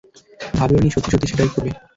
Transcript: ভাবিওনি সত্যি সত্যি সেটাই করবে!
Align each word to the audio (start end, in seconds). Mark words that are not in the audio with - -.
ভাবিওনি 0.53 0.89
সত্যি 0.91 1.09
সত্যি 1.11 1.27
সেটাই 1.31 1.49
করবে! 1.53 1.71